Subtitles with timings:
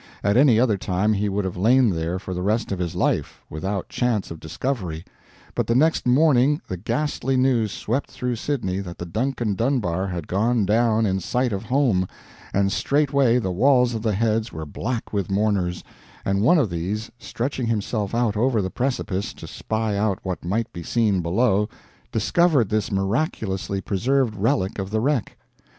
[0.23, 3.43] At any other time he would have lain there for the rest of his life,
[3.51, 5.05] without chance of discovery;
[5.53, 10.25] but the next morning the ghastly news swept through Sydney that the Duncan Dunbar had
[10.27, 12.07] gone down in sight of home,
[12.51, 15.83] and straightway the walls of the Heads were black with mourners;
[16.25, 20.73] and one of these, stretching himself out over the precipice to spy out what might
[20.73, 21.69] be seen below,
[22.11, 25.37] discovered this miraculously preserved relic of the wreck.